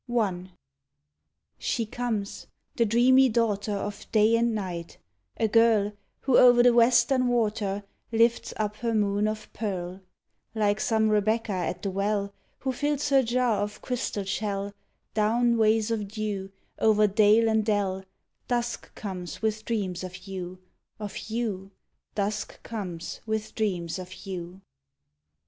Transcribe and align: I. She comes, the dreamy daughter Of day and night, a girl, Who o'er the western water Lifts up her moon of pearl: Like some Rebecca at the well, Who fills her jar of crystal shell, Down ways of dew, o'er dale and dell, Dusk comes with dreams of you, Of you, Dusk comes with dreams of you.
I. 0.19 0.47
She 1.59 1.85
comes, 1.85 2.47
the 2.75 2.87
dreamy 2.87 3.29
daughter 3.29 3.73
Of 3.75 4.11
day 4.11 4.35
and 4.35 4.55
night, 4.55 4.97
a 5.37 5.47
girl, 5.47 5.91
Who 6.21 6.39
o'er 6.39 6.63
the 6.63 6.73
western 6.73 7.27
water 7.27 7.83
Lifts 8.11 8.51
up 8.57 8.77
her 8.77 8.95
moon 8.95 9.27
of 9.27 9.53
pearl: 9.53 10.01
Like 10.55 10.79
some 10.79 11.09
Rebecca 11.09 11.51
at 11.51 11.83
the 11.83 11.91
well, 11.91 12.33
Who 12.61 12.71
fills 12.71 13.09
her 13.09 13.21
jar 13.21 13.61
of 13.61 13.83
crystal 13.83 14.23
shell, 14.23 14.73
Down 15.13 15.55
ways 15.55 15.91
of 15.91 16.07
dew, 16.07 16.51
o'er 16.81 17.05
dale 17.05 17.47
and 17.47 17.63
dell, 17.63 18.03
Dusk 18.47 18.95
comes 18.95 19.43
with 19.43 19.65
dreams 19.65 20.03
of 20.03 20.25
you, 20.25 20.57
Of 20.97 21.15
you, 21.29 21.69
Dusk 22.15 22.63
comes 22.63 23.21
with 23.27 23.53
dreams 23.53 23.99
of 23.99 24.11
you. 24.25 24.61